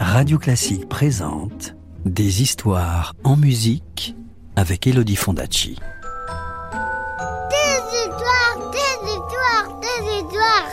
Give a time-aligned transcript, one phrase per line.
[0.00, 4.16] Radio Classique présente Des histoires en musique
[4.56, 5.78] avec Elodie Fondacci.
[7.50, 10.68] Des histoires, des histoires, des histoires.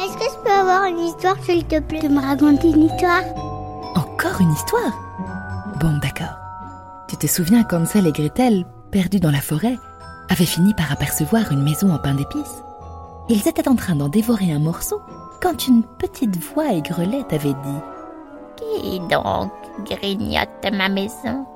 [0.00, 3.22] Est-ce que je peux avoir une histoire, s'il te plaît, de me raconter une histoire?
[3.94, 4.92] Encore une histoire?
[5.80, 6.36] Bon, d'accord.
[7.08, 9.78] Tu te souviens qu'Ansel et Gretel, perdus dans la forêt,
[10.28, 12.62] avaient fini par apercevoir une maison en pain d'épices?
[13.28, 15.00] Ils étaient en train d'en dévorer un morceau
[15.42, 17.80] quand une petite voix aigrelette avait dit
[18.56, 19.52] Qui donc
[19.84, 21.46] grignote ma maison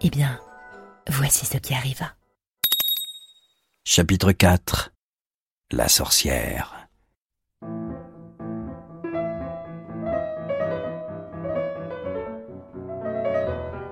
[0.00, 0.38] Eh bien,
[1.08, 2.12] voici ce qui arriva.
[3.84, 4.92] Chapitre 4
[5.72, 6.88] La sorcière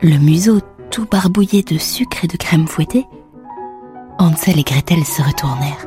[0.00, 0.60] Le museau
[0.92, 3.04] tout barbouillé de sucre et de crème fouettée,
[4.18, 5.86] Hansel et Gretel se retournèrent.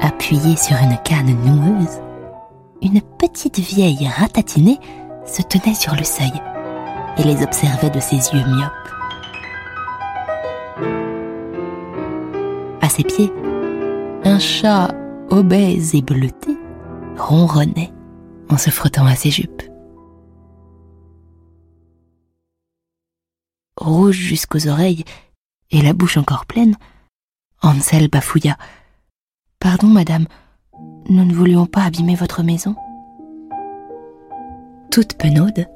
[0.00, 2.00] Appuyée sur une canne noueuse,
[2.82, 4.78] une petite vieille ratatinée
[5.26, 6.32] se tenait sur le seuil
[7.16, 8.72] et les observait de ses yeux myopes.
[12.80, 13.32] À ses pieds,
[14.24, 14.94] un chat
[15.30, 16.56] obèse et bleuté
[17.16, 17.92] ronronnait
[18.48, 19.62] en se frottant à ses jupes.
[23.76, 25.04] Rouge jusqu'aux oreilles
[25.70, 26.76] et la bouche encore pleine,
[27.62, 28.56] Hansel bafouilla.
[29.60, 30.26] Pardon, madame,
[31.08, 32.74] nous ne voulions pas abîmer votre maison.
[34.90, 35.66] Toute penaude,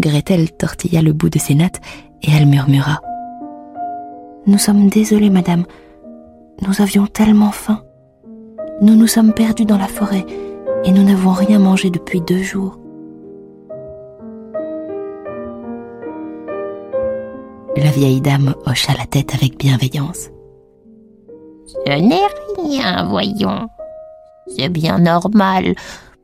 [0.00, 1.80] Gretel tortilla le bout de ses nattes
[2.22, 3.00] et elle murmura.
[4.46, 5.64] Nous sommes désolés, madame.
[6.66, 7.82] Nous avions tellement faim.
[8.80, 10.26] Nous nous sommes perdus dans la forêt
[10.84, 12.78] et nous n'avons rien mangé depuis deux jours.
[17.76, 20.30] La vieille dame hocha la tête avec bienveillance.
[21.66, 22.20] Ce n'est
[22.58, 23.68] rien, voyons.
[24.46, 25.74] C'est bien normal,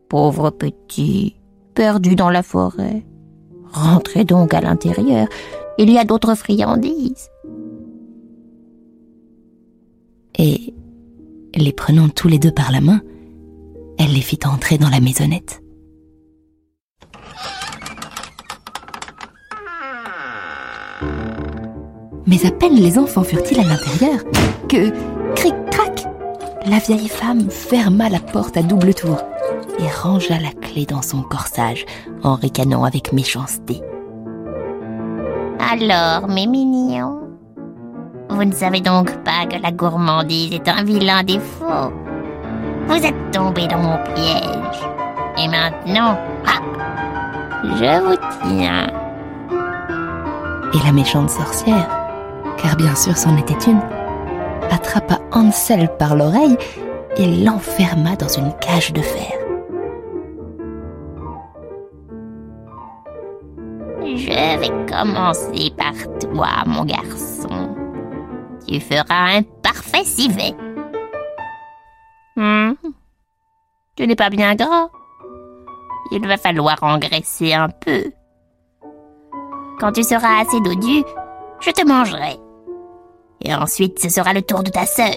[0.09, 1.37] pauvre petit,
[1.75, 3.05] perdu dans la forêt.
[3.73, 5.29] Rentrez donc à l'intérieur,
[5.79, 7.29] il y a d'autres friandises.
[10.39, 10.75] Et,
[11.55, 13.01] les prenant tous les deux par la main,
[13.99, 15.63] elle les fit entrer dans la maisonnette.
[22.27, 24.23] Mais à peine les enfants furent-ils à l'intérieur
[24.69, 24.91] que,
[25.35, 25.70] cric-crac,
[26.71, 29.21] la vieille femme ferma la porte à double tour
[29.81, 31.85] et rangea la clé dans son corsage
[32.23, 33.81] en ricanant avec méchanceté.
[35.59, 37.23] Alors, mes mignons,
[38.29, 41.93] vous ne savez donc pas que la gourmandise est un vilain défaut.
[42.87, 44.89] Vous êtes tombés dans mon piège.
[45.39, 46.17] Et maintenant,
[46.47, 46.61] ah,
[47.65, 48.87] je vous tiens.
[50.73, 51.89] Et la méchante sorcière,
[52.63, 53.81] car bien sûr c'en était une,
[54.71, 56.57] attrapa Hansel par l'oreille
[57.17, 59.33] et l'enferma dans une cage de fer.
[64.03, 67.75] Je vais commencer par toi, mon garçon.
[68.67, 70.55] Tu feras un parfait civet.
[72.37, 72.73] Hmm.
[73.97, 74.89] Tu n'es pas bien gras.
[76.13, 78.05] Il va falloir engraisser un peu.
[79.79, 81.05] Quand tu seras assez dodu,
[81.61, 82.39] je te mangerai.
[83.43, 85.17] Et ensuite, ce sera le tour de ta sœur.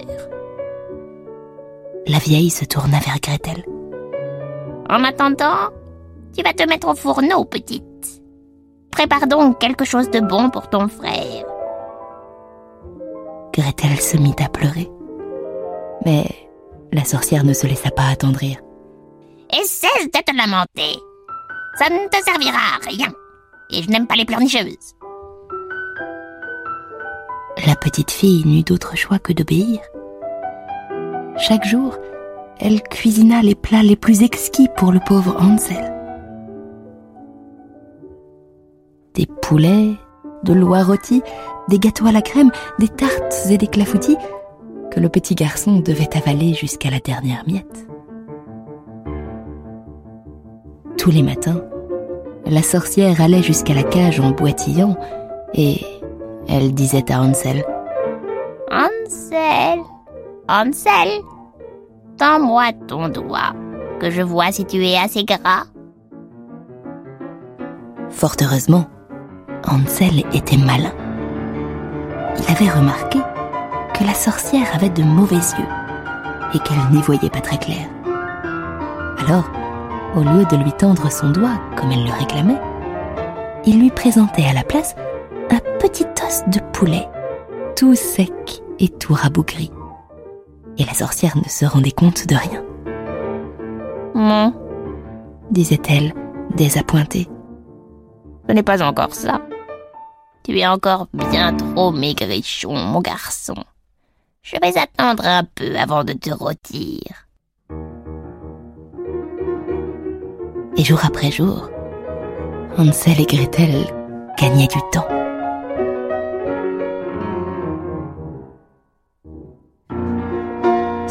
[2.06, 3.64] La vieille se tourna vers Gretel.
[4.88, 5.70] En attendant,
[6.36, 7.84] tu vas te mettre au fourneau, petite.
[8.90, 11.44] Prépare donc quelque chose de bon pour ton frère.
[13.52, 14.90] Gretel se mit à pleurer.
[16.04, 16.24] Mais
[16.92, 18.58] la sorcière ne se laissa pas attendrir.
[19.52, 20.98] Et cesse de te lamenter.
[21.78, 23.12] Ça ne te servira à rien.
[23.70, 24.93] Et je n'aime pas les pleurnicheuses.
[27.66, 29.80] La petite fille n'eut d'autre choix que d'obéir.
[31.38, 31.96] Chaque jour,
[32.60, 35.92] elle cuisina les plats les plus exquis pour le pauvre Hansel.
[39.14, 39.92] Des poulets,
[40.42, 41.22] de l'oie rôtie,
[41.68, 44.18] des gâteaux à la crème, des tartes et des clafoutis
[44.90, 47.86] que le petit garçon devait avaler jusqu'à la dernière miette.
[50.98, 51.62] Tous les matins,
[52.44, 54.96] la sorcière allait jusqu'à la cage en boitillant
[55.54, 55.80] et
[56.48, 57.64] elle disait à Hansel
[58.70, 59.80] Hansel,
[60.48, 61.22] Hansel,
[62.18, 63.54] tends-moi ton doigt,
[64.00, 65.64] que je vois si tu es assez gras.
[68.10, 68.86] Fort heureusement,
[69.68, 70.92] Hansel était malin.
[72.36, 73.18] Il avait remarqué
[73.94, 75.68] que la sorcière avait de mauvais yeux
[76.54, 77.86] et qu'elle n'y voyait pas très clair.
[79.26, 79.50] Alors,
[80.16, 82.60] au lieu de lui tendre son doigt comme elle le réclamait,
[83.66, 84.94] il lui présentait à la place
[85.84, 87.06] petit os de poulet,
[87.76, 88.32] tout sec
[88.78, 89.70] et tout rabougri.
[90.78, 92.64] Et la sorcière ne se rendait compte de rien.
[94.14, 94.54] Mon,
[95.50, 96.14] disait-elle
[96.56, 97.28] désappointé.
[98.48, 99.42] Ce n'est pas encore ça.
[100.42, 103.62] Tu es encore bien trop maigrichon, mon garçon.
[104.42, 107.02] Je vais attendre un peu avant de te rôtir.
[110.78, 111.68] Et jour après jour,
[112.78, 113.84] Hansel et Gretel
[114.38, 115.23] gagnaient du temps.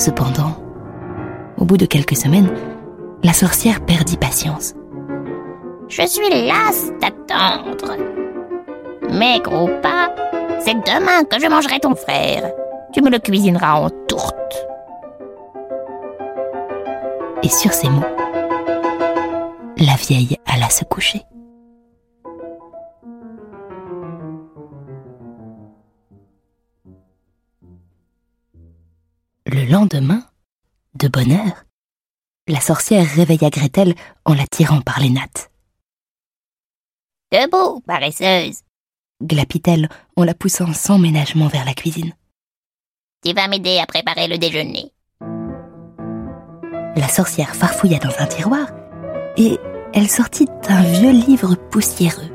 [0.04, 0.52] Cependant,
[1.58, 2.54] au bout de quelques semaines,
[3.24, 4.74] la sorcière perdit patience.
[5.88, 7.96] Je suis lasse d'attendre.
[9.10, 10.14] Mais gros pas,
[10.60, 12.52] c'est demain que je mangerai ton frère.
[12.92, 14.68] Tu me le cuisineras en tourte.
[17.42, 18.04] Et sur ces mots,
[19.78, 21.22] la vieille alla se coucher.
[29.84, 30.24] Lendemain,
[30.96, 31.66] de bonne heure,
[32.48, 35.52] la sorcière réveilla Gretel en la tirant par les nattes.
[37.34, 38.62] Debout, paresseuse.
[39.22, 42.14] Glapit-elle en la poussant sans ménagement vers la cuisine.
[43.26, 44.94] Tu vas m'aider à préparer le déjeuner.
[46.96, 48.68] La sorcière farfouilla dans un tiroir
[49.36, 49.58] et
[49.94, 52.32] elle sortit un vieux livre poussiéreux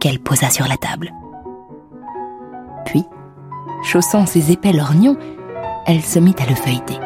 [0.00, 1.12] qu'elle posa sur la table.
[2.86, 3.04] Puis,
[3.84, 5.16] chaussant ses épais lorgnons,
[5.86, 6.98] elle se mit à le feuilleter.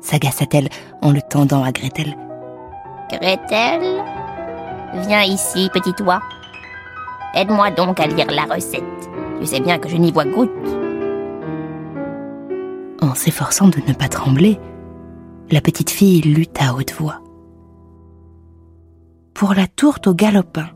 [0.00, 0.68] S'agaça-t-elle
[1.00, 2.16] en le tendant à Gretel.
[3.10, 4.02] Gretel,
[5.06, 6.20] viens ici, petit oie.
[7.34, 8.82] Aide-moi donc à lire la recette.
[9.40, 10.50] Tu sais bien que je n'y vois goutte.
[13.00, 14.60] En s'efforçant de ne pas trembler,
[15.50, 17.20] la petite fille lut à haute voix.
[19.34, 20.68] Pour la tourte au galopin.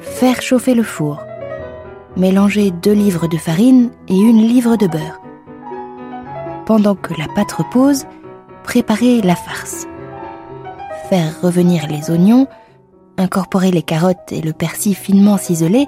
[0.00, 1.22] Faire chauffer le four.
[2.16, 5.20] Mélanger deux livres de farine et une livre de beurre.
[6.66, 8.04] Pendant que la pâte repose,
[8.64, 9.86] préparer la farce.
[11.08, 12.46] Faire revenir les oignons,
[13.16, 15.86] incorporer les carottes et le persil finement ciselés,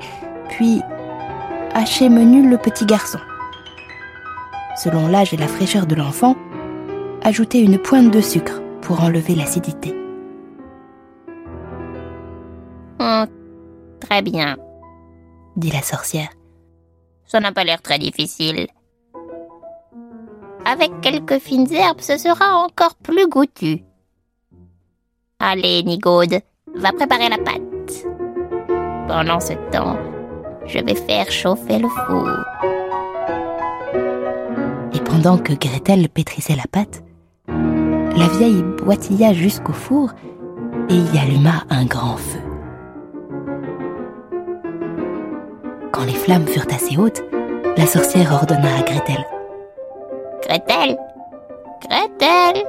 [0.49, 0.81] puis
[1.75, 3.19] hacher menu le petit garçon.
[4.77, 6.37] Selon l'âge et la fraîcheur de l'enfant,
[7.23, 9.95] ajouter une pointe de sucre pour enlever l'acidité.
[12.99, 13.25] Oh,
[14.01, 14.57] très bien,
[15.57, 16.29] dit la sorcière.
[17.27, 18.67] Ça n'a pas l'air très difficile.
[20.65, 23.83] Avec quelques fines herbes, ce sera encore plus goûtu.
[25.39, 26.41] Allez, Nigaude,
[26.75, 28.07] va préparer la pâte.
[29.09, 29.97] Pendant ce temps,
[30.67, 32.29] je vais faire chauffer le four.
[34.95, 37.03] Et pendant que Gretel pétrissait la pâte,
[37.49, 40.13] la vieille boitilla jusqu'au four
[40.89, 42.44] et y alluma un grand feu.
[45.95, 47.23] Quand les flammes furent assez hautes,
[47.77, 49.25] la sorcière ordonna à Gretel.
[50.43, 50.99] Gretel
[51.89, 52.65] Gretel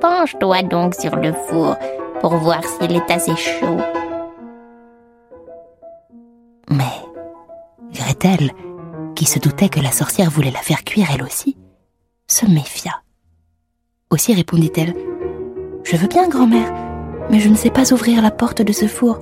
[0.00, 1.74] Penche-toi donc sur le four
[2.20, 3.78] pour voir s'il est assez chaud.
[6.70, 6.84] Mais
[7.92, 8.52] Gretel,
[9.16, 11.56] qui se doutait que la sorcière voulait la faire cuire elle aussi,
[12.28, 12.92] se méfia.
[14.10, 14.94] Aussi répondit-elle
[15.82, 16.72] Je veux bien, grand-mère,
[17.28, 19.18] mais je ne sais pas ouvrir la porte de ce four.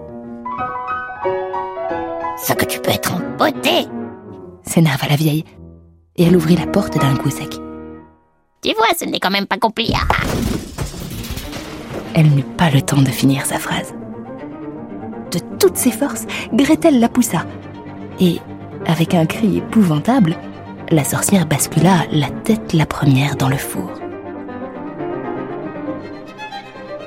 [2.37, 3.87] Ce que tu peux être empoté
[4.63, 5.45] s'énerva la vieille,
[6.17, 7.55] et elle ouvrit la porte d'un coup sec.
[8.63, 9.95] Tu vois, ce n'est quand même pas compliqué.
[12.15, 13.95] Elle n'eut pas le temps de finir sa phrase.
[15.31, 17.45] De toutes ses forces, Gretel la poussa,
[18.21, 18.39] et,
[18.87, 20.37] avec un cri épouvantable,
[20.91, 23.91] la sorcière bascula la tête la première dans le four.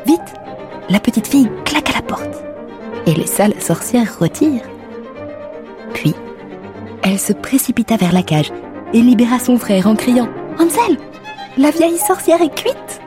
[0.05, 0.33] Vite,
[0.89, 2.43] la petite fille claqua la porte
[3.05, 4.61] et laissa la sorcière rôtir.
[7.09, 8.51] Elle se précipita vers la cage
[8.93, 10.27] et libéra son frère en criant
[10.59, 10.97] Hansel,
[11.57, 13.01] la vieille sorcière est cuite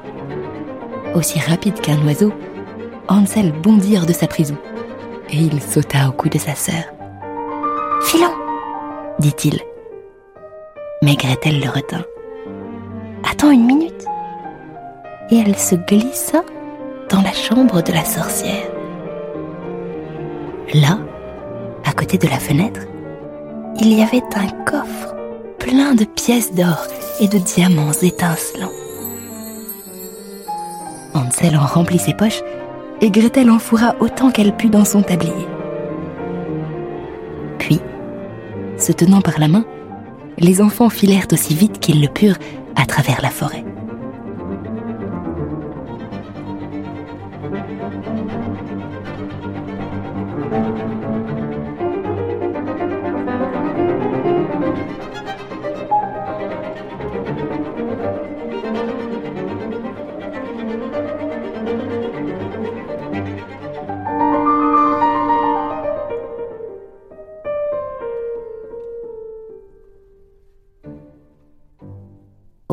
[1.14, 2.32] Aussi rapide qu'un oiseau,
[3.08, 4.56] Hansel bondit hors de sa prison
[5.28, 6.82] et il sauta au cou de sa sœur.
[8.02, 8.32] Filons
[9.18, 9.60] dit-il.
[11.02, 12.04] Mais Gretel le retint.
[13.30, 14.06] Attends une minute.
[15.30, 16.42] Et elle se glissa
[17.10, 18.66] dans la chambre de la sorcière.
[20.72, 20.98] Là,
[21.84, 22.80] à côté de la fenêtre,
[23.78, 25.14] il y avait un coffre
[25.58, 26.86] plein de pièces d'or
[27.20, 28.72] et de diamants étincelants.
[31.14, 32.42] Hansel en remplit ses poches
[33.00, 35.46] et Gretel en fourra autant qu'elle put dans son tablier.
[37.58, 37.80] Puis,
[38.78, 39.64] se tenant par la main,
[40.38, 42.38] les enfants filèrent aussi vite qu'ils le purent
[42.76, 43.64] à travers la forêt.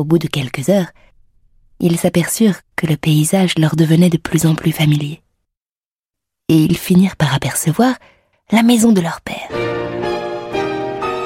[0.08, 0.90] Bout de quelques heures,
[1.78, 5.22] ils s'aperçurent que le paysage leur devenait de plus en plus familier.
[6.48, 7.94] Et ils finirent par apercevoir
[8.50, 9.48] la maison de leur père.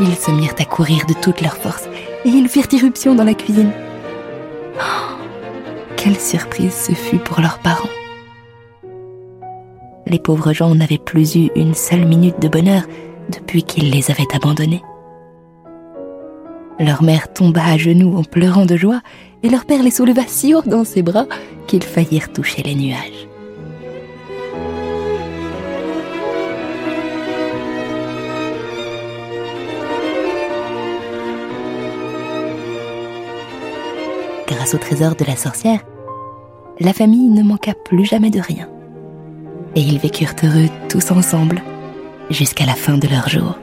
[0.00, 1.86] Ils se mirent à courir de toute leur force
[2.24, 3.70] et ils firent irruption dans la cuisine.
[4.76, 5.14] Oh,
[5.96, 7.88] quelle surprise ce fut pour leurs parents.
[10.06, 12.82] Les pauvres gens n'avaient plus eu une seule minute de bonheur
[13.30, 14.82] depuis qu'ils les avaient abandonnés.
[16.82, 19.02] Leur mère tomba à genoux en pleurant de joie
[19.44, 21.26] et leur père les souleva si haut dans ses bras
[21.68, 23.28] qu'ils faillirent toucher les nuages.
[34.48, 35.84] Grâce au trésor de la sorcière,
[36.80, 38.68] la famille ne manqua plus jamais de rien.
[39.76, 41.62] Et ils vécurent heureux tous ensemble
[42.28, 43.56] jusqu'à la fin de leur jour.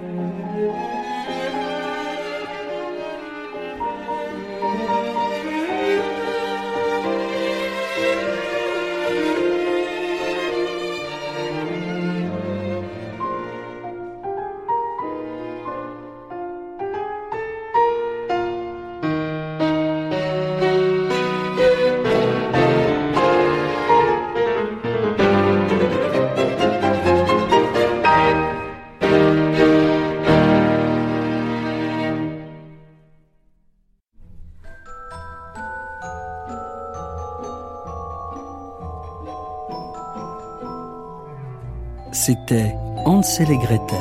[42.30, 43.98] C'était Hansel et Gretel,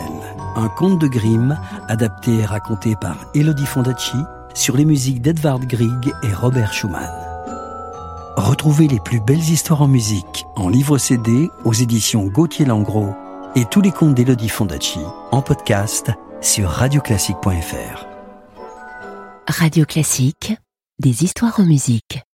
[0.54, 1.58] un conte de Grimm
[1.88, 4.18] adapté et raconté par Elodie Fondacci
[4.52, 7.10] sur les musiques d'Edvard Grieg et Robert Schumann.
[8.36, 13.14] Retrouvez les plus belles histoires en musique en livre CD aux éditions Gauthier Langros
[13.54, 15.00] et tous les contes d'Elodie Fondacci
[15.32, 16.10] en podcast
[16.42, 18.06] sur radioclassique.fr.
[19.48, 20.54] Radio Classique,
[20.98, 22.27] des histoires en musique.